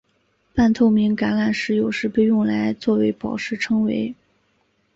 [0.55, 4.15] 半透明橄榄石有时被用来作为宝石称为。